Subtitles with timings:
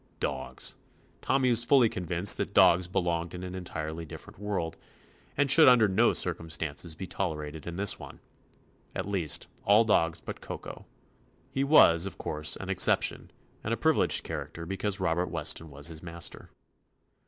[0.19, 0.73] Dogs!
[1.21, 4.75] Tommy was fully convinced that dogs belonged in an entirely dif ferent world,
[5.37, 8.19] and should under no cir cumstances be tolerated in this one,—
[8.95, 10.87] at least, all dogs but Koko;
[11.51, 13.29] he was, of course, an exception,
[13.63, 16.49] and a privi 66 TOMMY POSTOFFICE leged character because Robert Wes ton was his master.